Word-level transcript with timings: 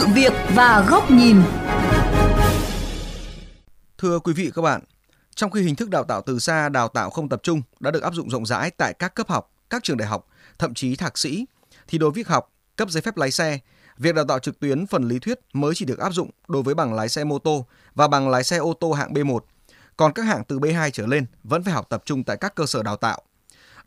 sự 0.00 0.06
việc 0.06 0.32
và 0.54 0.86
góc 0.88 1.10
nhìn. 1.10 1.36
Thưa 3.98 4.18
quý 4.18 4.32
vị 4.32 4.50
các 4.54 4.62
bạn, 4.62 4.82
trong 5.34 5.50
khi 5.50 5.62
hình 5.62 5.76
thức 5.76 5.90
đào 5.90 6.04
tạo 6.04 6.22
từ 6.26 6.38
xa, 6.38 6.68
đào 6.68 6.88
tạo 6.88 7.10
không 7.10 7.28
tập 7.28 7.40
trung 7.42 7.62
đã 7.80 7.90
được 7.90 8.02
áp 8.02 8.14
dụng 8.14 8.30
rộng 8.30 8.46
rãi 8.46 8.70
tại 8.70 8.94
các 8.94 9.14
cấp 9.14 9.28
học, 9.28 9.52
các 9.70 9.82
trường 9.82 9.96
đại 9.96 10.08
học, 10.08 10.26
thậm 10.58 10.74
chí 10.74 10.96
thạc 10.96 11.18
sĩ, 11.18 11.46
thì 11.88 11.98
đối 11.98 12.10
với 12.10 12.24
học, 12.26 12.52
cấp 12.76 12.90
giấy 12.90 13.02
phép 13.02 13.16
lái 13.16 13.30
xe, 13.30 13.58
việc 13.98 14.14
đào 14.14 14.24
tạo 14.24 14.38
trực 14.38 14.60
tuyến 14.60 14.86
phần 14.86 15.08
lý 15.08 15.18
thuyết 15.18 15.38
mới 15.52 15.74
chỉ 15.74 15.84
được 15.84 15.98
áp 15.98 16.10
dụng 16.10 16.30
đối 16.48 16.62
với 16.62 16.74
bằng 16.74 16.94
lái 16.94 17.08
xe 17.08 17.24
mô 17.24 17.38
tô 17.38 17.66
và 17.94 18.08
bằng 18.08 18.28
lái 18.28 18.44
xe 18.44 18.56
ô 18.56 18.72
tô 18.80 18.92
hạng 18.92 19.12
B1. 19.12 19.40
Còn 19.96 20.12
các 20.12 20.22
hạng 20.22 20.44
từ 20.44 20.58
B2 20.58 20.90
trở 20.90 21.06
lên 21.06 21.26
vẫn 21.44 21.64
phải 21.64 21.74
học 21.74 21.86
tập 21.88 22.02
trung 22.04 22.24
tại 22.24 22.36
các 22.36 22.54
cơ 22.54 22.66
sở 22.66 22.82
đào 22.82 22.96
tạo. 22.96 23.22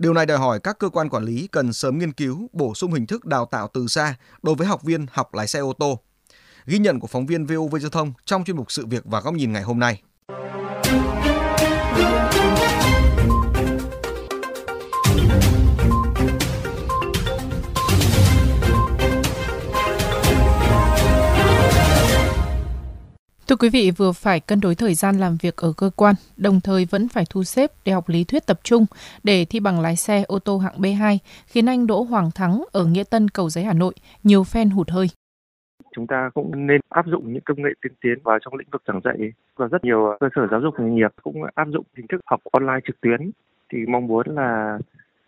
Điều 0.03 0.13
này 0.13 0.25
đòi 0.25 0.37
hỏi 0.37 0.59
các 0.59 0.79
cơ 0.79 0.89
quan 0.89 1.09
quản 1.09 1.23
lý 1.23 1.47
cần 1.51 1.73
sớm 1.73 1.99
nghiên 1.99 2.11
cứu, 2.11 2.49
bổ 2.53 2.73
sung 2.75 2.93
hình 2.93 3.07
thức 3.07 3.25
đào 3.25 3.45
tạo 3.45 3.67
từ 3.73 3.87
xa 3.87 4.15
đối 4.41 4.55
với 4.55 4.67
học 4.67 4.83
viên 4.83 5.05
học 5.11 5.33
lái 5.33 5.47
xe 5.47 5.59
ô 5.59 5.73
tô. 5.73 5.99
Ghi 6.65 6.79
nhận 6.79 6.99
của 6.99 7.07
phóng 7.07 7.25
viên 7.25 7.45
VOV 7.45 7.75
Giao 7.81 7.89
thông 7.89 8.13
trong 8.25 8.43
chuyên 8.43 8.57
mục 8.57 8.71
sự 8.71 8.85
việc 8.85 9.05
và 9.05 9.21
góc 9.21 9.33
nhìn 9.33 9.51
ngày 9.53 9.63
hôm 9.63 9.79
nay. 9.79 10.01
Thưa 23.53 23.57
quý 23.57 23.69
vị, 23.69 23.91
vừa 23.97 24.11
phải 24.11 24.39
cân 24.39 24.59
đối 24.61 24.75
thời 24.75 24.93
gian 24.93 25.15
làm 25.19 25.37
việc 25.41 25.57
ở 25.57 25.73
cơ 25.77 25.89
quan, 25.95 26.15
đồng 26.37 26.59
thời 26.63 26.85
vẫn 26.91 27.07
phải 27.07 27.23
thu 27.29 27.43
xếp 27.43 27.71
để 27.85 27.91
học 27.91 28.09
lý 28.09 28.23
thuyết 28.23 28.45
tập 28.47 28.59
trung 28.63 28.85
để 29.23 29.45
thi 29.49 29.59
bằng 29.59 29.81
lái 29.81 29.95
xe 29.95 30.23
ô 30.27 30.39
tô 30.39 30.57
hạng 30.57 30.77
B2, 30.77 31.17
khiến 31.45 31.65
anh 31.65 31.87
Đỗ 31.87 32.01
Hoàng 32.01 32.29
Thắng 32.35 32.63
ở 32.71 32.85
Nghĩa 32.85 33.03
Tân, 33.11 33.29
Cầu 33.29 33.49
Giấy, 33.49 33.63
Hà 33.63 33.73
Nội 33.73 33.93
nhiều 34.23 34.43
phen 34.43 34.69
hụt 34.69 34.89
hơi. 34.89 35.07
Chúng 35.95 36.07
ta 36.07 36.29
cũng 36.33 36.67
nên 36.67 36.81
áp 36.89 37.05
dụng 37.07 37.33
những 37.33 37.43
công 37.45 37.61
nghệ 37.61 37.69
tiên 37.81 37.91
tiến 38.01 38.13
vào 38.23 38.39
trong 38.39 38.55
lĩnh 38.55 38.67
vực 38.71 38.81
giảng 38.87 39.01
dạy 39.03 39.17
và 39.55 39.67
rất 39.67 39.83
nhiều 39.83 40.17
cơ 40.19 40.29
sở 40.35 40.47
giáo 40.51 40.59
dục 40.61 40.73
nghề 40.79 40.89
nghiệp 40.89 41.11
cũng 41.23 41.43
áp 41.55 41.67
dụng 41.67 41.85
hình 41.97 42.07
thức 42.07 42.21
học 42.25 42.41
online 42.51 42.79
trực 42.87 43.01
tuyến. 43.01 43.31
Thì 43.73 43.77
mong 43.87 44.07
muốn 44.07 44.35
là 44.35 44.79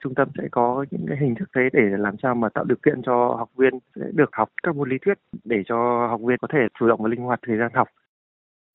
trung 0.03 0.15
tâm 0.15 0.27
sẽ 0.37 0.43
có 0.51 0.85
những 0.91 1.05
cái 1.07 1.17
hình 1.21 1.35
thức 1.35 1.49
thế 1.55 1.61
để 1.73 1.81
làm 1.97 2.15
sao 2.23 2.35
mà 2.35 2.49
tạo 2.49 2.63
điều 2.63 2.77
kiện 2.85 3.01
cho 3.05 3.35
học 3.37 3.49
viên 3.57 3.79
sẽ 3.95 4.01
được 4.13 4.29
học 4.31 4.49
các 4.63 4.75
môn 4.75 4.89
lý 4.89 4.97
thuyết 5.05 5.17
để 5.43 5.57
cho 5.67 6.07
học 6.09 6.21
viên 6.23 6.37
có 6.41 6.47
thể 6.53 6.59
chủ 6.79 6.87
động 6.87 7.01
và 7.01 7.09
linh 7.09 7.21
hoạt 7.21 7.39
thời 7.47 7.57
gian 7.57 7.71
học. 7.73 7.87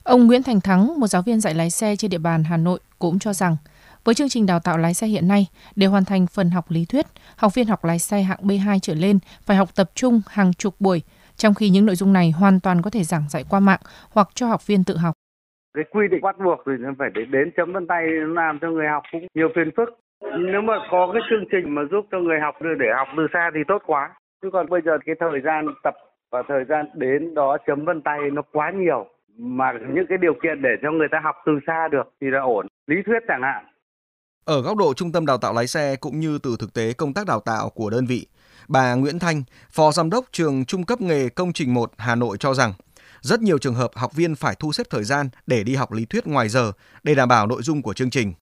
Ông 0.05 0.27
Nguyễn 0.27 0.43
Thành 0.43 0.61
Thắng, 0.61 1.01
một 1.01 1.07
giáo 1.07 1.23
viên 1.23 1.41
dạy 1.41 1.55
lái 1.55 1.71
xe 1.71 1.97
trên 1.97 2.11
địa 2.11 2.19
bàn 2.19 2.45
Hà 2.45 2.57
Nội 2.57 2.79
cũng 2.99 3.19
cho 3.19 3.33
rằng, 3.33 3.57
với 4.05 4.15
chương 4.15 4.29
trình 4.29 4.47
đào 4.47 4.61
tạo 4.65 4.79
lái 4.79 4.95
xe 4.95 5.07
hiện 5.07 5.29
nay, 5.29 5.47
để 5.77 5.87
hoàn 5.87 6.05
thành 6.05 6.27
phần 6.27 6.51
học 6.51 6.65
lý 6.69 6.85
thuyết, 6.85 7.07
học 7.37 7.55
viên 7.55 7.67
học 7.67 7.85
lái 7.85 7.99
xe 7.99 8.23
hạng 8.23 8.39
B2 8.43 8.79
trở 8.83 8.95
lên 8.95 9.19
phải 9.47 9.57
học 9.57 9.69
tập 9.77 9.91
trung 9.95 10.23
hàng 10.29 10.53
chục 10.53 10.75
buổi, 10.81 11.03
trong 11.37 11.55
khi 11.55 11.69
những 11.69 11.87
nội 11.87 11.97
dung 11.97 12.13
này 12.13 12.31
hoàn 12.31 12.61
toàn 12.61 12.83
có 12.83 12.91
thể 12.91 13.03
giảng 13.03 13.29
dạy 13.29 13.45
qua 13.51 13.61
mạng 13.61 13.81
hoặc 14.15 14.29
cho 14.35 14.47
học 14.47 14.67
viên 14.67 14.85
tự 14.85 14.97
học. 14.97 15.15
Cái 15.75 15.85
quy 15.91 16.09
định 16.11 16.23
bắt 16.23 16.37
buộc 16.45 16.59
thì 16.67 16.73
phải 16.99 17.09
đến 17.31 17.51
chấm 17.57 17.73
vân 17.73 17.87
tay 17.87 18.03
làm 18.37 18.59
cho 18.61 18.69
người 18.69 18.89
học 18.89 19.03
cũng 19.13 19.27
nhiều 19.35 19.49
phiền 19.57 19.71
phức. 19.77 19.89
Nếu 20.23 20.61
mà 20.63 20.75
có 20.91 21.11
cái 21.13 21.23
chương 21.31 21.49
trình 21.53 21.75
mà 21.75 21.83
giúp 21.91 22.07
cho 22.13 22.19
người 22.19 22.41
học 22.43 22.55
để 22.61 22.87
học 22.97 23.09
từ 23.17 23.27
xa 23.33 23.51
thì 23.55 23.61
tốt 23.69 23.83
quá. 23.87 24.11
Chứ 24.43 24.49
còn 24.53 24.69
bây 24.69 24.81
giờ 24.85 24.93
cái 25.07 25.15
thời 25.21 25.41
gian 25.45 25.67
tập 25.85 25.95
và 26.33 26.43
thời 26.49 26.65
gian 26.69 26.87
đến 26.95 27.35
đó 27.35 27.57
chấm 27.67 27.85
vân 27.85 28.03
tay 28.03 28.19
nó 28.33 28.43
quá 28.53 28.73
nhiều 28.75 29.07
mà 29.39 29.73
những 29.95 30.07
cái 30.09 30.19
điều 30.19 30.35
kiện 30.43 30.63
để 30.63 30.71
cho 30.83 30.91
người 30.91 31.09
ta 31.13 31.21
học 31.25 31.37
từ 31.47 31.53
xa 31.67 31.89
được 31.93 32.15
thì 32.21 32.27
là 32.31 32.41
ổn 32.41 32.67
lý 32.87 32.97
thuyết 33.07 33.19
chẳng 33.29 33.43
hạn 33.43 33.65
ở 34.45 34.63
góc 34.63 34.77
độ 34.77 34.95
trung 34.95 35.13
tâm 35.13 35.27
đào 35.27 35.39
tạo 35.39 35.55
lái 35.55 35.67
xe 35.67 35.97
cũng 36.01 36.21
như 36.21 36.39
từ 36.43 36.57
thực 36.59 36.75
tế 36.75 36.93
công 36.93 37.15
tác 37.15 37.27
đào 37.27 37.41
tạo 37.41 37.71
của 37.71 37.91
đơn 37.91 38.07
vị 38.07 38.27
bà 38.69 38.95
Nguyễn 38.95 39.19
Thanh 39.19 39.43
phó 39.71 39.93
giám 39.93 40.11
đốc 40.11 40.25
trường 40.33 40.65
trung 40.65 40.85
cấp 40.85 41.01
nghề 41.01 41.29
công 41.29 41.53
trình 41.53 41.75
1 41.75 41.93
Hà 41.99 42.15
Nội 42.15 42.37
cho 42.41 42.55
rằng 42.55 42.73
rất 43.21 43.41
nhiều 43.41 43.59
trường 43.59 43.75
hợp 43.75 43.91
học 43.95 44.15
viên 44.15 44.35
phải 44.35 44.55
thu 44.59 44.73
xếp 44.73 44.87
thời 44.91 45.05
gian 45.05 45.29
để 45.47 45.65
đi 45.65 45.75
học 45.75 45.93
lý 45.93 46.05
thuyết 46.05 46.27
ngoài 46.27 46.49
giờ 46.49 46.73
để 47.03 47.15
đảm 47.15 47.29
bảo 47.29 47.47
nội 47.47 47.63
dung 47.63 47.83
của 47.83 47.95
chương 47.95 48.11
trình. 48.11 48.33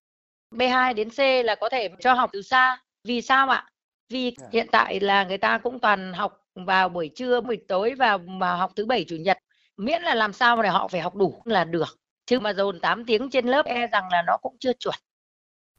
B2 0.55 0.93
đến 0.93 1.09
C 1.09 1.45
là 1.45 1.55
có 1.61 1.69
thể 1.69 1.89
cho 1.99 2.13
học 2.13 2.29
từ 2.33 2.41
xa. 2.41 2.77
Vì 3.07 3.21
sao 3.21 3.49
ạ? 3.49 3.65
Vì 4.09 4.35
hiện 4.53 4.67
tại 4.71 4.99
là 4.99 5.23
người 5.23 5.37
ta 5.37 5.57
cũng 5.57 5.79
toàn 5.79 6.13
học 6.13 6.41
vào 6.55 6.89
buổi 6.89 7.09
trưa, 7.15 7.41
buổi 7.41 7.57
tối 7.67 7.93
và 7.97 8.17
mà 8.17 8.55
học 8.55 8.71
thứ 8.75 8.85
bảy 8.85 9.05
chủ 9.07 9.15
nhật 9.15 9.37
miễn 9.79 10.01
là 10.01 10.15
làm 10.15 10.33
sao 10.33 10.61
để 10.61 10.69
họ 10.69 10.87
phải 10.87 11.01
học 11.01 11.15
đủ 11.15 11.41
là 11.45 11.63
được 11.63 11.97
chứ 12.25 12.39
mà 12.39 12.53
dồn 12.53 12.79
8 12.79 13.05
tiếng 13.05 13.29
trên 13.29 13.45
lớp 13.45 13.65
e 13.65 13.87
rằng 13.87 14.03
là 14.11 14.23
nó 14.27 14.37
cũng 14.41 14.55
chưa 14.59 14.73
chuẩn 14.79 14.95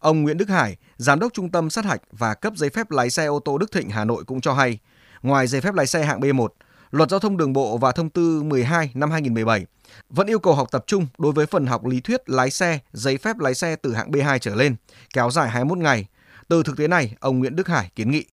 Ông 0.01 0.23
Nguyễn 0.23 0.39
Đức 0.39 0.49
Hải, 0.49 0.77
Giám 0.97 1.21
đốc 1.21 1.33
Trung 1.33 1.51
tâm 1.51 1.71
sát 1.71 1.85
hạch 1.85 2.01
và 2.13 2.35
cấp 2.35 2.53
giấy 2.57 2.71
phép 2.71 2.91
lái 2.91 3.11
xe 3.11 3.27
ô 3.27 3.41
tô 3.41 3.59
Đức 3.59 3.73
Thịnh 3.73 3.91
Hà 3.91 4.05
Nội 4.05 4.25
cũng 4.27 4.41
cho 4.41 4.53
hay, 4.53 4.79
ngoài 5.23 5.47
giấy 5.47 5.61
phép 5.61 5.75
lái 5.75 5.87
xe 5.87 6.03
hạng 6.03 6.21
B1, 6.21 6.49
Luật 6.91 7.11
Giao 7.11 7.21
thông 7.21 7.37
Đường 7.37 7.53
bộ 7.53 7.79
và 7.79 7.93
Thông 7.93 8.11
tư 8.11 8.43
12 8.43 8.91
năm 8.95 9.11
2017 9.11 9.67
vẫn 10.09 10.27
yêu 10.27 10.39
cầu 10.39 10.55
học 10.55 10.69
tập 10.73 10.85
trung 10.87 11.07
đối 11.19 11.33
với 11.33 11.47
phần 11.47 11.67
học 11.67 11.87
lý 11.87 12.01
thuyết 12.01 12.31
lái 12.31 12.51
xe, 12.51 12.79
giấy 12.93 13.19
phép 13.19 13.39
lái 13.39 13.55
xe 13.55 13.77
từ 13.77 13.95
hạng 13.95 14.11
B2 14.11 14.39
trở 14.39 14.55
lên, 14.55 14.77
kéo 15.15 15.31
dài 15.31 15.49
21 15.49 15.79
ngày. 15.79 16.07
Từ 16.49 16.63
thực 16.63 16.77
tế 16.77 16.89
này, 16.89 17.15
ông 17.21 17.39
Nguyễn 17.39 17.57
Đức 17.57 17.69
Hải 17.69 17.91
kiến 17.95 18.11
nghị. 18.11 18.25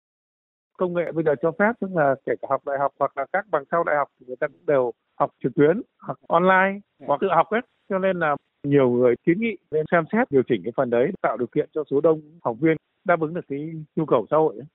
Công 0.77 0.93
nghệ 0.93 1.11
bây 1.13 1.23
giờ 1.23 1.31
cho 1.41 1.51
phép 1.59 1.71
tức 1.81 1.87
là 1.95 2.15
kể 2.25 2.33
cả 2.41 2.47
học 2.49 2.61
đại 2.65 2.77
học 2.79 2.91
hoặc 2.99 3.17
là 3.17 3.25
các 3.33 3.45
bằng 3.51 3.63
sau 3.71 3.83
đại 3.83 3.95
học 3.95 4.07
thì 4.19 4.25
người 4.27 4.35
ta 4.39 4.47
cũng 4.47 4.65
đều 4.65 4.91
học 5.19 5.31
trực 5.43 5.55
tuyến 5.55 5.81
học 5.97 6.17
online 6.27 6.79
hoặc 7.07 7.21
tự 7.21 7.27
học 7.35 7.49
ấy 7.49 7.61
cho 7.89 7.99
nên 7.99 8.19
là 8.19 8.35
nhiều 8.63 8.89
người 8.89 9.15
kiến 9.25 9.39
nghị 9.39 9.57
nên 9.71 9.85
xem 9.91 10.03
xét 10.11 10.31
điều 10.31 10.41
chỉnh 10.49 10.61
cái 10.63 10.73
phần 10.77 10.89
đấy 10.89 11.11
tạo 11.21 11.37
điều 11.37 11.47
kiện 11.47 11.69
cho 11.75 11.83
số 11.91 12.01
đông 12.01 12.21
học 12.43 12.57
viên 12.59 12.77
đáp 13.05 13.19
ứng 13.21 13.33
được 13.33 13.45
cái 13.49 13.59
nhu 13.95 14.05
cầu 14.05 14.25
xã 14.31 14.37
hội 14.37 14.55
ấy. 14.57 14.65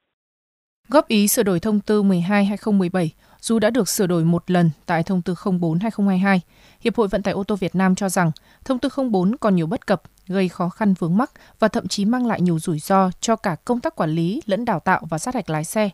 Góp 0.88 1.08
ý 1.08 1.28
sửa 1.28 1.42
đổi 1.42 1.60
thông 1.60 1.80
tư 1.80 2.02
12/2017 2.02 3.08
dù 3.40 3.58
đã 3.58 3.70
được 3.70 3.88
sửa 3.88 4.06
đổi 4.06 4.24
một 4.24 4.50
lần 4.50 4.70
tại 4.86 5.02
thông 5.02 5.22
tư 5.22 5.34
04/2022, 5.34 6.40
Hiệp 6.80 6.96
hội 6.96 7.08
Vận 7.08 7.22
tải 7.22 7.34
ô 7.34 7.44
tô 7.44 7.56
Việt 7.56 7.74
Nam 7.74 7.94
cho 7.94 8.08
rằng 8.08 8.30
thông 8.64 8.78
tư 8.78 8.88
04 9.10 9.36
còn 9.36 9.56
nhiều 9.56 9.66
bất 9.66 9.86
cập, 9.86 10.02
gây 10.28 10.48
khó 10.48 10.68
khăn 10.68 10.94
vướng 10.98 11.16
mắc 11.16 11.30
và 11.58 11.68
thậm 11.68 11.88
chí 11.88 12.04
mang 12.04 12.26
lại 12.26 12.40
nhiều 12.40 12.58
rủi 12.58 12.78
ro 12.78 13.10
cho 13.20 13.36
cả 13.36 13.56
công 13.64 13.80
tác 13.80 13.96
quản 13.96 14.10
lý 14.10 14.42
lẫn 14.46 14.64
đào 14.64 14.80
tạo 14.80 15.02
và 15.10 15.18
sát 15.18 15.34
hạch 15.34 15.50
lái 15.50 15.64
xe. 15.64 15.90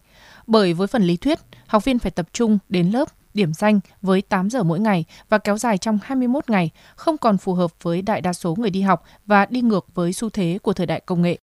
Bởi 0.47 0.73
với 0.73 0.87
phần 0.87 1.03
lý 1.03 1.17
thuyết, 1.17 1.39
học 1.67 1.85
viên 1.85 1.99
phải 1.99 2.11
tập 2.11 2.27
trung 2.33 2.59
đến 2.69 2.91
lớp 2.91 3.09
điểm 3.35 3.53
danh 3.53 3.81
với 4.03 4.23
8 4.23 4.51
giờ 4.51 4.63
mỗi 4.63 4.81
ngày 4.81 5.05
và 5.29 5.39
kéo 5.39 5.59
dài 5.59 5.79
trong 5.79 5.99
21 6.03 6.51
ngày, 6.51 6.71
không 6.97 7.19
còn 7.19 7.39
phù 7.39 7.55
hợp 7.55 7.71
với 7.83 8.03
đại 8.03 8.21
đa 8.21 8.33
số 8.33 8.55
người 8.59 8.71
đi 8.71 8.81
học 8.81 9.03
và 9.27 9.47
đi 9.47 9.61
ngược 9.61 9.87
với 9.95 10.13
xu 10.13 10.31
thế 10.31 10.59
của 10.63 10.73
thời 10.73 10.87
đại 10.87 11.01
công 11.07 11.23
nghệ. 11.23 11.39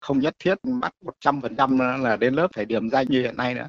Không 0.00 0.18
nhất 0.18 0.34
thiết 0.38 0.54
bắt 0.80 0.92
100% 1.24 2.02
là 2.02 2.16
đến 2.16 2.34
lớp 2.34 2.48
phải 2.54 2.64
điểm 2.64 2.90
danh 2.90 3.06
như 3.08 3.22
hiện 3.22 3.36
nay 3.36 3.54
nữa. 3.54 3.68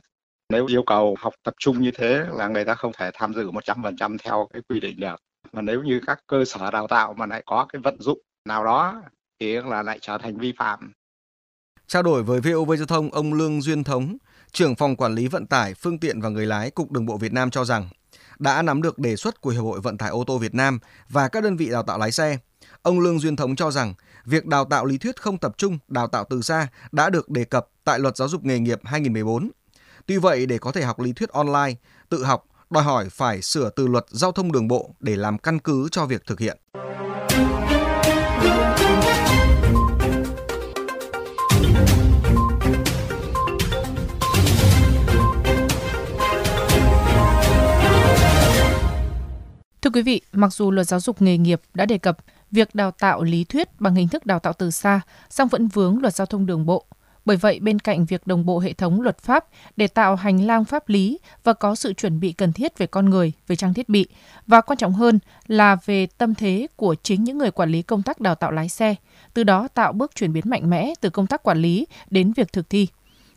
Nếu 0.50 0.66
yêu 0.68 0.84
cầu 0.84 1.16
học 1.20 1.34
tập 1.44 1.54
trung 1.60 1.82
như 1.82 1.92
thế 1.92 2.26
là 2.34 2.48
người 2.48 2.66
ta 2.66 2.76
không 2.76 2.92
thể 2.98 3.12
tham 3.14 3.34
dự 3.34 3.52
100% 3.52 4.18
theo 4.24 4.48
cái 4.54 4.62
quy 4.70 4.80
định 4.80 5.00
được. 5.00 5.16
Mà 5.52 5.62
nếu 5.62 5.84
như 5.84 6.02
các 6.08 6.20
cơ 6.28 6.46
sở 6.46 6.72
đào 6.72 6.88
tạo 6.88 7.14
mà 7.14 7.26
lại 7.26 7.44
có 7.46 7.66
cái 7.74 7.82
vận 7.84 8.02
dụng 8.02 8.20
nào 8.46 8.66
đó 8.66 9.02
thì 9.40 9.56
là 9.56 9.84
lại 9.84 10.00
trở 10.02 10.18
thành 10.18 10.38
vi 10.38 10.54
phạm. 10.58 10.94
Trao 11.88 12.04
đổi 12.04 12.24
với 12.24 12.42
VOV 12.42 12.74
Giao 12.78 12.86
thông, 12.86 13.10
ông 13.10 13.34
Lương 13.34 13.62
Duyên 13.62 13.84
Thống, 13.84 14.18
trưởng 14.54 14.76
phòng 14.76 14.96
quản 14.96 15.16
lý 15.16 15.28
vận 15.28 15.46
tải, 15.46 15.74
phương 15.74 16.00
tiện 16.00 16.22
và 16.22 16.30
người 16.30 16.46
lái 16.46 16.72
Cục 16.72 16.92
Đường 16.92 17.06
bộ 17.06 17.18
Việt 17.18 17.34
Nam 17.34 17.50
cho 17.50 17.66
rằng 17.66 17.90
đã 18.40 18.62
nắm 18.62 18.82
được 18.82 19.00
đề 19.00 19.16
xuất 19.16 19.42
của 19.42 19.50
Hiệp 19.50 19.64
hội 19.64 19.82
Vận 19.82 19.98
tải 19.98 20.10
ô 20.10 20.24
tô 20.28 20.38
Việt 20.38 20.56
Nam 20.56 20.80
và 21.10 21.28
các 21.28 21.44
đơn 21.44 21.58
vị 21.58 21.70
đào 21.70 21.84
tạo 21.84 22.00
lái 22.00 22.12
xe. 22.12 22.38
Ông 22.82 23.00
Lương 23.00 23.20
Duyên 23.20 23.36
Thống 23.36 23.56
cho 23.56 23.72
rằng 23.72 23.94
việc 24.26 24.46
đào 24.46 24.66
tạo 24.66 24.86
lý 24.86 24.98
thuyết 24.98 25.22
không 25.22 25.38
tập 25.38 25.54
trung, 25.58 25.78
đào 25.88 26.08
tạo 26.08 26.26
từ 26.30 26.42
xa 26.42 26.68
đã 26.92 27.10
được 27.10 27.30
đề 27.30 27.44
cập 27.44 27.68
tại 27.84 28.00
Luật 28.00 28.18
Giáo 28.18 28.28
dục 28.28 28.46
nghề 28.46 28.60
nghiệp 28.60 28.80
2014. 28.84 29.50
Tuy 30.06 30.18
vậy, 30.18 30.46
để 30.46 30.58
có 30.58 30.72
thể 30.72 30.84
học 30.84 31.00
lý 31.00 31.14
thuyết 31.14 31.30
online, 31.30 31.74
tự 32.10 32.24
học, 32.24 32.46
đòi 32.70 32.84
hỏi 32.84 33.10
phải 33.10 33.42
sửa 33.42 33.70
từ 33.70 33.88
Luật 33.88 34.06
Giao 34.10 34.32
thông 34.32 34.52
đường 34.52 34.68
bộ 34.68 34.96
để 35.00 35.16
làm 35.16 35.38
căn 35.38 35.60
cứ 35.60 35.88
cho 35.92 36.06
việc 36.06 36.26
thực 36.28 36.40
hiện. 36.40 36.58
Thưa 49.84 49.90
quý 49.90 50.02
vị, 50.02 50.22
mặc 50.34 50.54
dù 50.54 50.72
luật 50.72 50.88
giáo 50.88 51.00
dục 51.00 51.22
nghề 51.22 51.38
nghiệp 51.38 51.62
đã 51.74 51.86
đề 51.86 51.98
cập 51.98 52.18
việc 52.52 52.76
đào 52.76 52.92
tạo 52.92 53.24
lý 53.24 53.44
thuyết 53.44 53.82
bằng 53.82 53.96
hình 53.96 54.08
thức 54.08 54.26
đào 54.26 54.40
tạo 54.40 54.54
từ 54.54 54.72
xa, 54.72 55.02
song 55.30 55.48
vẫn 55.48 55.68
vướng 55.68 56.02
luật 56.02 56.16
giao 56.16 56.26
thông 56.26 56.46
đường 56.46 56.66
bộ. 56.66 56.86
Bởi 57.26 57.38
vậy, 57.38 57.60
bên 57.60 57.80
cạnh 57.80 58.06
việc 58.06 58.28
đồng 58.28 58.46
bộ 58.46 58.60
hệ 58.60 58.74
thống 58.74 59.02
luật 59.02 59.20
pháp 59.20 59.46
để 59.78 59.88
tạo 59.88 60.16
hành 60.16 60.48
lang 60.48 60.66
pháp 60.66 60.90
lý 60.90 61.20
và 61.44 61.54
có 61.54 61.76
sự 61.76 61.94
chuẩn 61.94 62.20
bị 62.20 62.32
cần 62.32 62.54
thiết 62.54 62.78
về 62.78 62.88
con 62.88 63.10
người, 63.10 63.32
về 63.48 63.56
trang 63.56 63.74
thiết 63.74 63.90
bị, 63.90 64.08
và 64.48 64.62
quan 64.62 64.78
trọng 64.78 64.94
hơn 64.94 65.20
là 65.48 65.78
về 65.86 66.08
tâm 66.18 66.36
thế 66.36 66.68
của 66.76 66.96
chính 67.04 67.24
những 67.24 67.38
người 67.38 67.52
quản 67.52 67.70
lý 67.70 67.82
công 67.82 68.04
tác 68.04 68.22
đào 68.22 68.36
tạo 68.36 68.52
lái 68.52 68.70
xe, 68.70 68.96
từ 69.34 69.44
đó 69.44 69.68
tạo 69.68 69.94
bước 69.94 70.16
chuyển 70.16 70.34
biến 70.34 70.44
mạnh 70.48 70.70
mẽ 70.70 70.94
từ 71.02 71.10
công 71.10 71.28
tác 71.28 71.44
quản 71.44 71.58
lý 71.58 71.88
đến 72.10 72.34
việc 72.34 72.54
thực 72.54 72.70
thi. 72.70 72.88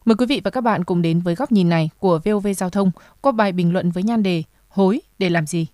Mời 0.05 0.17
quý 0.17 0.27
vị 0.27 0.41
và 0.45 0.51
các 0.51 0.61
bạn 0.61 0.85
cùng 0.85 1.03
đến 1.03 1.21
với 1.21 1.35
góc 1.35 1.53
nhìn 1.53 1.69
này 1.69 1.91
của 1.99 2.21
VOV 2.25 2.47
Giao 2.57 2.71
thông 2.71 2.91
qua 3.21 3.33
bài 3.33 3.53
bình 3.53 3.73
luận 3.73 3.91
với 3.91 4.03
nhan 4.03 4.23
đề 4.23 4.43
Hối 4.69 5.01
để 5.19 5.31
làm 5.31 5.47
gì? 5.47 5.67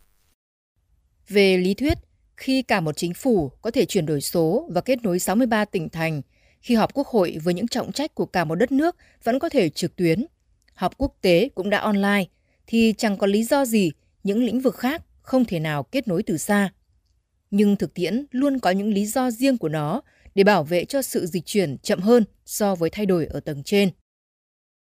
Về 1.29 1.57
lý 1.57 1.75
thuyết, 1.75 1.99
khi 2.37 2.63
cả 2.63 2.81
một 2.81 2.97
chính 2.97 3.15
phủ 3.15 3.49
có 3.63 3.71
thể 3.71 3.85
chuyển 3.85 4.07
đổi 4.07 4.21
số 4.21 4.69
và 4.71 4.81
kết 4.81 5.03
nối 5.03 5.19
63 5.19 5.65
tỉnh 5.65 5.89
thành, 5.89 6.23
khi 6.61 6.75
họp 6.75 6.95
quốc 6.95 7.07
hội 7.07 7.39
với 7.45 7.55
những 7.55 7.69
trọng 7.69 7.93
trách 7.93 8.15
của 8.15 8.27
cả 8.27 8.45
một 8.45 8.55
đất 8.55 8.73
nước 8.73 8.97
vẫn 9.25 9.39
có 9.39 9.49
thể 9.49 9.69
trực 9.69 9.97
tuyến, 9.97 10.27
họp 10.75 10.99
quốc 10.99 11.17
tế 11.21 11.49
cũng 11.55 11.71
đã 11.71 11.79
online, 11.79 12.25
thì 12.67 12.95
chẳng 12.99 13.19
có 13.19 13.27
lý 13.27 13.45
do 13.45 13.65
gì 13.65 13.91
những 14.25 14.45
lĩnh 14.45 14.61
vực 14.61 14.77
khác 14.77 15.03
không 15.23 15.45
thể 15.45 15.61
nào 15.61 15.83
kết 15.83 16.09
nối 16.09 16.23
từ 16.23 16.37
xa. 16.37 16.73
Nhưng 17.51 17.77
thực 17.77 17.95
tiễn 17.95 18.27
luôn 18.31 18.59
có 18.59 18.71
những 18.71 18.95
lý 18.95 19.07
do 19.07 19.31
riêng 19.31 19.59
của 19.59 19.69
nó 19.69 20.03
để 20.35 20.45
bảo 20.45 20.65
vệ 20.65 20.85
cho 20.85 21.03
sự 21.03 21.27
dịch 21.27 21.47
chuyển 21.47 21.79
chậm 21.79 22.01
hơn 22.01 22.25
so 22.47 22.75
với 22.75 22.91
thay 22.91 23.07
đổi 23.07 23.27
ở 23.27 23.41
tầng 23.41 23.63
trên. 23.63 23.91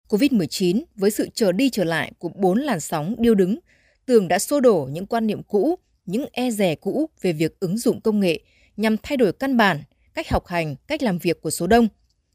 COVID-19 0.10 0.84
với 0.96 1.12
sự 1.12 1.30
trở 1.34 1.52
đi 1.52 1.70
trở 1.70 1.84
lại 1.84 2.12
của 2.20 2.30
bốn 2.36 2.60
làn 2.60 2.80
sóng 2.80 3.16
điêu 3.18 3.36
đứng, 3.36 3.60
tưởng 4.06 4.28
đã 4.28 4.40
xô 4.40 4.60
đổ 4.60 4.90
những 4.92 5.06
quan 5.06 5.28
niệm 5.28 5.44
cũ, 5.44 5.76
những 6.06 6.26
e 6.32 6.52
rè 6.52 6.76
cũ 6.76 7.10
về 7.22 7.34
việc 7.34 7.60
ứng 7.60 7.78
dụng 7.78 8.02
công 8.02 8.20
nghệ 8.20 8.40
nhằm 8.78 8.96
thay 9.04 9.18
đổi 9.18 9.34
căn 9.34 9.58
bản, 9.58 9.84
cách 10.14 10.30
học 10.30 10.48
hành, 10.48 10.76
cách 10.88 11.04
làm 11.04 11.18
việc 11.18 11.42
của 11.42 11.50
số 11.50 11.68
đông. 11.68 11.88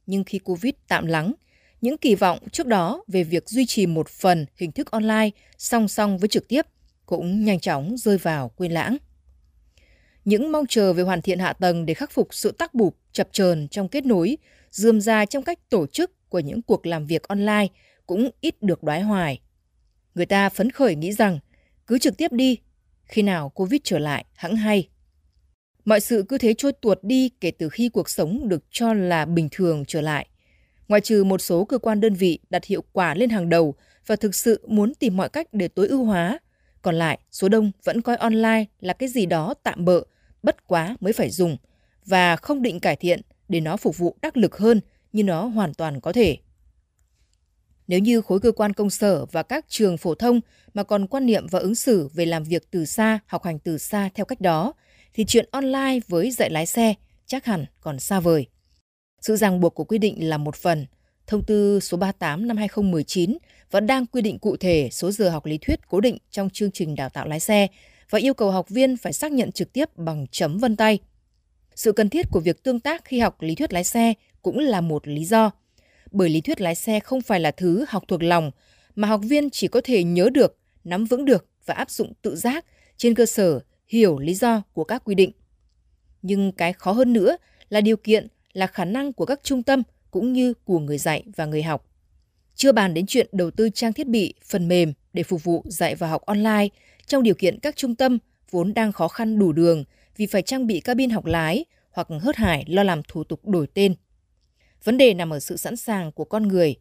Nhưng 0.06 0.24
khi 0.24 0.38
Covid 0.38 0.74
tạm 0.88 1.06
lắng, 1.06 1.32
những 1.80 1.98
kỳ 1.98 2.14
vọng 2.14 2.38
trước 2.52 2.66
đó 2.66 3.04
về 3.08 3.24
việc 3.24 3.48
duy 3.48 3.66
trì 3.66 3.86
một 3.86 4.08
phần 4.08 4.46
hình 4.56 4.72
thức 4.72 4.90
online 4.90 5.30
song 5.58 5.88
song 5.88 6.18
với 6.18 6.28
trực 6.28 6.48
tiếp 6.48 6.66
cũng 7.06 7.44
nhanh 7.44 7.60
chóng 7.60 7.96
rơi 7.98 8.18
vào 8.18 8.48
quên 8.48 8.72
lãng. 8.72 8.96
Những 10.24 10.52
mong 10.52 10.66
chờ 10.68 10.92
về 10.92 11.02
hoàn 11.02 11.22
thiện 11.22 11.38
hạ 11.38 11.52
tầng 11.52 11.86
để 11.86 11.94
khắc 11.94 12.10
phục 12.10 12.28
sự 12.30 12.52
tắc 12.52 12.74
bụp, 12.74 12.96
chập 13.12 13.28
chờn 13.32 13.68
trong 13.68 13.88
kết 13.88 14.06
nối, 14.06 14.38
dườm 14.70 15.00
ra 15.00 15.24
trong 15.24 15.42
cách 15.42 15.70
tổ 15.70 15.86
chức 15.86 16.28
của 16.28 16.38
những 16.38 16.62
cuộc 16.62 16.86
làm 16.86 17.06
việc 17.06 17.22
online 17.28 17.66
cũng 18.06 18.30
ít 18.40 18.62
được 18.62 18.82
đoái 18.82 19.02
hoài. 19.02 19.40
Người 20.14 20.26
ta 20.26 20.48
phấn 20.48 20.70
khởi 20.70 20.94
nghĩ 20.94 21.12
rằng 21.12 21.38
cứ 21.86 21.98
trực 21.98 22.16
tiếp 22.16 22.32
đi, 22.32 22.58
khi 23.06 23.22
nào 23.22 23.48
Covid 23.48 23.80
trở 23.84 23.98
lại 23.98 24.24
hãng 24.34 24.56
hay. 24.56 24.88
Mọi 25.84 26.00
sự 26.00 26.24
cứ 26.28 26.38
thế 26.38 26.54
trôi 26.58 26.72
tuột 26.72 26.98
đi 27.02 27.30
kể 27.40 27.50
từ 27.50 27.68
khi 27.68 27.88
cuộc 27.88 28.08
sống 28.08 28.48
được 28.48 28.64
cho 28.70 28.94
là 28.94 29.24
bình 29.24 29.48
thường 29.50 29.84
trở 29.88 30.00
lại. 30.00 30.26
Ngoại 30.88 31.00
trừ 31.00 31.24
một 31.24 31.40
số 31.40 31.64
cơ 31.64 31.78
quan 31.78 32.00
đơn 32.00 32.14
vị 32.14 32.38
đặt 32.50 32.64
hiệu 32.64 32.84
quả 32.92 33.14
lên 33.14 33.30
hàng 33.30 33.48
đầu 33.48 33.74
và 34.06 34.16
thực 34.16 34.34
sự 34.34 34.66
muốn 34.68 34.94
tìm 34.94 35.16
mọi 35.16 35.28
cách 35.28 35.48
để 35.52 35.68
tối 35.68 35.88
ưu 35.88 36.04
hóa, 36.04 36.38
còn 36.82 36.94
lại 36.94 37.18
số 37.32 37.48
đông 37.48 37.72
vẫn 37.84 38.02
coi 38.02 38.16
online 38.16 38.64
là 38.80 38.92
cái 38.92 39.08
gì 39.08 39.26
đó 39.26 39.54
tạm 39.62 39.84
bợ, 39.84 40.02
bất 40.42 40.66
quá 40.66 40.96
mới 41.00 41.12
phải 41.12 41.30
dùng 41.30 41.56
và 42.06 42.36
không 42.36 42.62
định 42.62 42.80
cải 42.80 42.96
thiện 42.96 43.20
để 43.48 43.60
nó 43.60 43.76
phục 43.76 43.98
vụ 43.98 44.16
đắc 44.22 44.36
lực 44.36 44.58
hơn 44.58 44.80
như 45.12 45.22
nó 45.22 45.44
hoàn 45.44 45.74
toàn 45.74 46.00
có 46.00 46.12
thể. 46.12 46.36
Nếu 47.88 47.98
như 47.98 48.20
khối 48.20 48.40
cơ 48.40 48.52
quan 48.52 48.72
công 48.72 48.90
sở 48.90 49.26
và 49.26 49.42
các 49.42 49.64
trường 49.68 49.96
phổ 49.96 50.14
thông 50.14 50.40
mà 50.74 50.82
còn 50.82 51.06
quan 51.06 51.26
niệm 51.26 51.46
và 51.50 51.58
ứng 51.58 51.74
xử 51.74 52.08
về 52.14 52.26
làm 52.26 52.44
việc 52.44 52.70
từ 52.70 52.84
xa, 52.84 53.18
học 53.26 53.44
hành 53.44 53.58
từ 53.58 53.78
xa 53.78 54.10
theo 54.14 54.26
cách 54.26 54.40
đó, 54.40 54.72
thì 55.14 55.24
chuyện 55.24 55.48
online 55.50 55.98
với 56.08 56.30
dạy 56.30 56.50
lái 56.50 56.66
xe 56.66 56.94
chắc 57.26 57.44
hẳn 57.44 57.66
còn 57.80 57.98
xa 57.98 58.20
vời. 58.20 58.46
Sự 59.20 59.36
ràng 59.36 59.60
buộc 59.60 59.74
của 59.74 59.84
quy 59.84 59.98
định 59.98 60.28
là 60.28 60.38
một 60.38 60.56
phần. 60.56 60.86
Thông 61.26 61.44
tư 61.44 61.80
số 61.80 61.96
38 61.96 62.48
năm 62.48 62.56
2019 62.56 63.38
vẫn 63.70 63.86
đang 63.86 64.06
quy 64.06 64.22
định 64.22 64.38
cụ 64.38 64.56
thể 64.56 64.88
số 64.92 65.10
giờ 65.10 65.30
học 65.30 65.46
lý 65.46 65.58
thuyết 65.58 65.80
cố 65.88 66.00
định 66.00 66.18
trong 66.30 66.50
chương 66.50 66.70
trình 66.70 66.94
đào 66.94 67.08
tạo 67.08 67.28
lái 67.28 67.40
xe 67.40 67.66
và 68.10 68.18
yêu 68.18 68.34
cầu 68.34 68.50
học 68.50 68.68
viên 68.68 68.96
phải 68.96 69.12
xác 69.12 69.32
nhận 69.32 69.52
trực 69.52 69.72
tiếp 69.72 69.96
bằng 69.96 70.26
chấm 70.30 70.58
vân 70.58 70.76
tay. 70.76 70.98
Sự 71.74 71.92
cần 71.92 72.08
thiết 72.08 72.26
của 72.30 72.40
việc 72.40 72.62
tương 72.62 72.80
tác 72.80 73.04
khi 73.04 73.20
học 73.20 73.42
lý 73.42 73.54
thuyết 73.54 73.72
lái 73.72 73.84
xe 73.84 74.14
cũng 74.42 74.58
là 74.58 74.80
một 74.80 75.08
lý 75.08 75.24
do. 75.24 75.50
Bởi 76.10 76.28
lý 76.28 76.40
thuyết 76.40 76.60
lái 76.60 76.74
xe 76.74 77.00
không 77.00 77.20
phải 77.20 77.40
là 77.40 77.50
thứ 77.50 77.84
học 77.88 78.04
thuộc 78.08 78.22
lòng, 78.22 78.50
mà 78.94 79.08
học 79.08 79.20
viên 79.24 79.50
chỉ 79.50 79.68
có 79.68 79.80
thể 79.84 80.04
nhớ 80.04 80.28
được, 80.34 80.58
nắm 80.84 81.04
vững 81.04 81.24
được 81.24 81.46
và 81.66 81.74
áp 81.74 81.90
dụng 81.90 82.12
tự 82.22 82.36
giác 82.36 82.64
trên 82.96 83.14
cơ 83.14 83.26
sở 83.26 83.60
hiểu 83.88 84.18
lý 84.18 84.34
do 84.34 84.62
của 84.72 84.84
các 84.84 85.04
quy 85.04 85.14
định. 85.14 85.32
Nhưng 86.22 86.52
cái 86.52 86.72
khó 86.72 86.92
hơn 86.92 87.12
nữa 87.12 87.36
là 87.68 87.80
điều 87.80 87.96
kiện 87.96 88.26
là 88.52 88.66
khả 88.66 88.84
năng 88.84 89.12
của 89.12 89.24
các 89.26 89.40
trung 89.42 89.62
tâm 89.62 89.82
cũng 90.10 90.32
như 90.32 90.54
của 90.54 90.78
người 90.78 90.98
dạy 90.98 91.24
và 91.36 91.46
người 91.46 91.62
học. 91.62 91.86
Chưa 92.54 92.72
bàn 92.72 92.94
đến 92.94 93.06
chuyện 93.06 93.26
đầu 93.32 93.50
tư 93.50 93.68
trang 93.74 93.92
thiết 93.92 94.06
bị, 94.06 94.34
phần 94.44 94.68
mềm 94.68 94.92
để 95.12 95.22
phục 95.22 95.44
vụ 95.44 95.62
dạy 95.66 95.94
và 95.94 96.08
học 96.08 96.22
online 96.26 96.68
trong 97.06 97.22
điều 97.22 97.34
kiện 97.34 97.58
các 97.58 97.76
trung 97.76 97.94
tâm 97.94 98.18
vốn 98.50 98.74
đang 98.74 98.92
khó 98.92 99.08
khăn 99.08 99.38
đủ 99.38 99.52
đường 99.52 99.84
vì 100.16 100.26
phải 100.26 100.42
trang 100.42 100.66
bị 100.66 100.80
cabin 100.80 101.10
học 101.10 101.24
lái 101.24 101.64
hoặc 101.90 102.08
hớt 102.20 102.36
hải 102.36 102.64
lo 102.68 102.82
làm 102.82 103.02
thủ 103.02 103.24
tục 103.24 103.48
đổi 103.48 103.66
tên. 103.74 103.94
Vấn 104.84 104.98
đề 104.98 105.14
nằm 105.14 105.30
ở 105.30 105.40
sự 105.40 105.56
sẵn 105.56 105.76
sàng 105.76 106.12
của 106.12 106.24
con 106.24 106.48
người. 106.48 106.74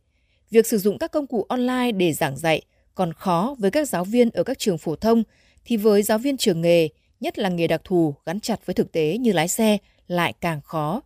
Việc 0.49 0.67
sử 0.67 0.77
dụng 0.77 0.97
các 0.97 1.11
công 1.11 1.27
cụ 1.27 1.45
online 1.49 1.91
để 1.91 2.13
giảng 2.13 2.37
dạy 2.37 2.61
còn 2.95 3.13
khó 3.13 3.55
với 3.59 3.71
các 3.71 3.89
giáo 3.89 4.03
viên 4.03 4.29
ở 4.29 4.43
các 4.43 4.59
trường 4.59 4.77
phổ 4.77 4.95
thông 4.95 5.23
thì 5.65 5.77
với 5.77 6.03
giáo 6.03 6.17
viên 6.17 6.37
trường 6.37 6.61
nghề, 6.61 6.89
nhất 7.19 7.39
là 7.39 7.49
nghề 7.49 7.67
đặc 7.67 7.81
thù 7.83 8.15
gắn 8.25 8.39
chặt 8.39 8.65
với 8.65 8.73
thực 8.73 8.91
tế 8.91 9.17
như 9.17 9.31
lái 9.31 9.47
xe 9.47 9.77
lại 10.07 10.33
càng 10.41 10.61
khó. 10.61 11.01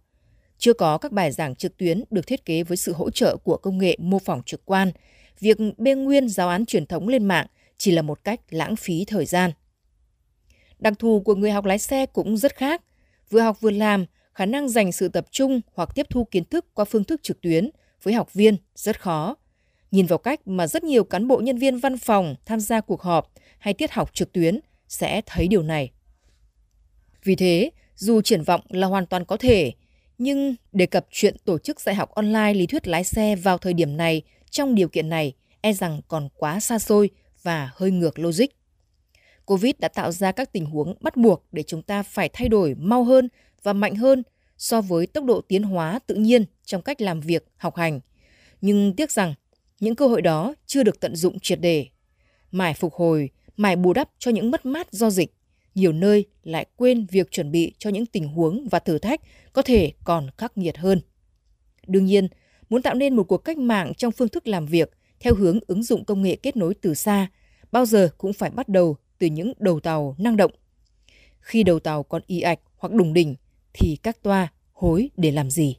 Chưa 0.57 0.73
có 0.73 0.97
các 0.97 1.11
bài 1.11 1.31
giảng 1.31 1.55
trực 1.55 1.77
tuyến 1.77 2.03
được 2.11 2.27
thiết 2.27 2.45
kế 2.45 2.63
với 2.63 2.77
sự 2.77 2.93
hỗ 2.93 3.09
trợ 3.09 3.37
của 3.37 3.57
công 3.57 3.77
nghệ 3.77 3.97
mô 3.99 4.19
phỏng 4.19 4.41
trực 4.45 4.65
quan, 4.65 4.91
việc 5.39 5.57
bê 5.77 5.95
nguyên 5.95 6.29
giáo 6.29 6.49
án 6.49 6.65
truyền 6.65 6.85
thống 6.85 7.07
lên 7.07 7.25
mạng 7.25 7.47
chỉ 7.77 7.91
là 7.91 8.01
một 8.01 8.23
cách 8.23 8.41
lãng 8.49 8.75
phí 8.75 9.05
thời 9.05 9.25
gian. 9.25 9.51
Đặc 10.79 10.93
thù 10.99 11.21
của 11.25 11.35
người 11.35 11.51
học 11.51 11.65
lái 11.65 11.79
xe 11.79 12.05
cũng 12.05 12.37
rất 12.37 12.55
khác. 12.55 12.81
Vừa 13.29 13.41
học 13.41 13.61
vừa 13.61 13.71
làm, 13.71 14.05
khả 14.39 14.45
năng 14.45 14.69
dành 14.69 14.91
sự 14.91 15.07
tập 15.07 15.25
trung 15.31 15.61
hoặc 15.73 15.89
tiếp 15.95 16.05
thu 16.09 16.23
kiến 16.31 16.45
thức 16.45 16.65
qua 16.73 16.85
phương 16.85 17.03
thức 17.03 17.23
trực 17.23 17.41
tuyến 17.41 17.69
với 18.03 18.13
học 18.13 18.33
viên 18.33 18.57
rất 18.75 19.01
khó. 19.01 19.35
Nhìn 19.91 20.05
vào 20.05 20.17
cách 20.17 20.47
mà 20.47 20.67
rất 20.67 20.83
nhiều 20.83 21.03
cán 21.03 21.27
bộ 21.27 21.37
nhân 21.37 21.57
viên 21.57 21.77
văn 21.77 21.97
phòng 21.97 22.35
tham 22.45 22.59
gia 22.59 22.81
cuộc 22.81 23.01
họp 23.01 23.31
hay 23.59 23.73
tiết 23.73 23.91
học 23.91 24.13
trực 24.13 24.33
tuyến 24.33 24.59
sẽ 24.87 25.21
thấy 25.25 25.47
điều 25.47 25.63
này. 25.63 25.91
Vì 27.23 27.35
thế, 27.35 27.71
dù 27.95 28.21
triển 28.21 28.43
vọng 28.43 28.61
là 28.69 28.87
hoàn 28.87 29.05
toàn 29.05 29.25
có 29.25 29.37
thể, 29.37 29.71
nhưng 30.17 30.55
đề 30.71 30.85
cập 30.85 31.07
chuyện 31.11 31.35
tổ 31.45 31.57
chức 31.57 31.81
dạy 31.81 31.95
học 31.95 32.11
online 32.11 32.53
lý 32.53 32.65
thuyết 32.65 32.87
lái 32.87 33.03
xe 33.03 33.35
vào 33.35 33.57
thời 33.57 33.73
điểm 33.73 33.97
này 33.97 34.21
trong 34.49 34.75
điều 34.75 34.87
kiện 34.87 35.09
này 35.09 35.33
e 35.61 35.73
rằng 35.73 36.01
còn 36.07 36.29
quá 36.37 36.59
xa 36.59 36.79
xôi 36.79 37.09
và 37.43 37.69
hơi 37.75 37.91
ngược 37.91 38.19
logic. 38.19 38.47
Covid 39.45 39.73
đã 39.79 39.87
tạo 39.87 40.11
ra 40.11 40.31
các 40.31 40.53
tình 40.53 40.65
huống 40.65 40.95
bắt 41.01 41.17
buộc 41.17 41.45
để 41.51 41.63
chúng 41.63 41.81
ta 41.81 42.03
phải 42.03 42.29
thay 42.33 42.49
đổi 42.49 42.75
mau 42.75 43.03
hơn 43.03 43.29
và 43.63 43.73
mạnh 43.73 43.95
hơn 43.95 44.23
so 44.57 44.81
với 44.81 45.07
tốc 45.07 45.25
độ 45.25 45.41
tiến 45.41 45.63
hóa 45.63 45.99
tự 46.07 46.15
nhiên 46.15 46.45
trong 46.65 46.81
cách 46.81 47.01
làm 47.01 47.21
việc, 47.21 47.47
học 47.57 47.75
hành. 47.75 47.99
Nhưng 48.61 48.95
tiếc 48.95 49.11
rằng 49.11 49.33
những 49.79 49.95
cơ 49.95 50.07
hội 50.07 50.21
đó 50.21 50.53
chưa 50.65 50.83
được 50.83 50.99
tận 50.99 51.15
dụng 51.15 51.39
triệt 51.39 51.59
để. 51.61 51.87
Mải 52.51 52.73
phục 52.73 52.93
hồi, 52.93 53.29
mải 53.57 53.75
bù 53.75 53.93
đắp 53.93 54.09
cho 54.19 54.31
những 54.31 54.51
mất 54.51 54.65
mát 54.65 54.93
do 54.93 55.09
dịch, 55.09 55.33
nhiều 55.75 55.91
nơi 55.91 56.25
lại 56.43 56.65
quên 56.75 57.05
việc 57.11 57.31
chuẩn 57.31 57.51
bị 57.51 57.73
cho 57.77 57.89
những 57.89 58.05
tình 58.05 58.27
huống 58.27 58.67
và 58.71 58.79
thử 58.79 58.97
thách 58.97 59.21
có 59.53 59.61
thể 59.61 59.91
còn 60.03 60.29
khắc 60.37 60.57
nghiệt 60.57 60.77
hơn. 60.77 61.01
Đương 61.87 62.05
nhiên, 62.05 62.27
muốn 62.69 62.81
tạo 62.81 62.95
nên 62.95 63.15
một 63.15 63.23
cuộc 63.23 63.37
cách 63.37 63.57
mạng 63.57 63.93
trong 63.97 64.11
phương 64.11 64.29
thức 64.29 64.47
làm 64.47 64.65
việc 64.65 64.91
theo 65.19 65.35
hướng 65.35 65.59
ứng 65.67 65.83
dụng 65.83 66.05
công 66.05 66.21
nghệ 66.21 66.35
kết 66.35 66.57
nối 66.57 66.73
từ 66.73 66.93
xa, 66.93 67.27
bao 67.71 67.85
giờ 67.85 68.09
cũng 68.17 68.33
phải 68.33 68.49
bắt 68.49 68.69
đầu 68.69 68.97
từ 69.17 69.27
những 69.27 69.53
đầu 69.59 69.79
tàu 69.79 70.15
năng 70.17 70.37
động. 70.37 70.51
Khi 71.39 71.63
đầu 71.63 71.79
tàu 71.79 72.03
còn 72.03 72.21
y 72.27 72.41
ạch 72.41 72.59
hoặc 72.77 72.93
đùng 72.93 73.13
đỉnh, 73.13 73.35
thì 73.79 73.97
các 74.03 74.23
toa 74.23 74.47
hối 74.73 75.09
để 75.17 75.31
làm 75.31 75.49
gì? 75.49 75.77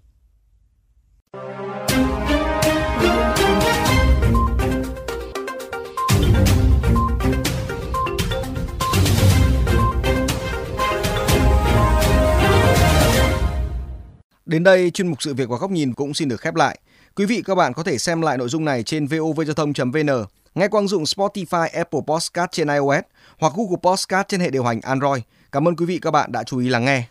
Đến 14.47 14.65
đây, 14.65 14.91
chuyên 14.91 15.09
mục 15.09 15.23
sự 15.23 15.35
việc 15.35 15.49
và 15.49 15.57
góc 15.57 15.71
nhìn 15.71 15.95
cũng 15.95 16.15
xin 16.15 16.29
được 16.29 16.41
khép 16.41 16.55
lại. 16.55 16.79
Quý 17.17 17.27
vị 17.27 17.43
các 17.45 17.55
bạn 17.55 17.73
có 17.73 17.83
thể 17.83 17.99
xem 17.99 18.21
lại 18.21 18.39
nội 18.39 18.49
dung 18.49 18.65
này 18.65 18.83
trên 18.83 19.07
vovgiao 19.07 19.55
thông.vn, 19.55 20.25
nghe 20.55 20.69
qua 20.69 20.81
ứng 20.81 20.89
dụng 20.89 21.03
Spotify, 21.03 21.69
Apple 21.73 22.01
Podcast 22.07 22.51
trên 22.53 22.69
iOS 22.69 23.05
hoặc 23.39 23.53
Google 23.57 23.79
Podcast 23.83 24.29
trên 24.29 24.41
hệ 24.41 24.51
điều 24.51 24.65
hành 24.65 24.81
Android. 24.81 25.23
Cảm 25.53 25.69
ơn 25.69 25.77
quý 25.77 25.87
vị 25.87 25.99
các 26.03 26.11
bạn 26.11 26.33
đã 26.33 26.45
chú 26.45 26.59
ý 26.59 26.69
lắng 26.69 26.85
nghe. 26.85 27.05